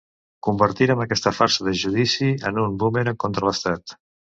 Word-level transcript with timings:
Convertirem 0.47 1.03
aquesta 1.03 1.35
farsa 1.41 1.69
de 1.69 1.75
judici 1.85 2.33
en 2.51 2.61
un 2.67 2.77
bumerang 2.85 3.23
contra 3.27 3.51
l’estat. 3.51 4.01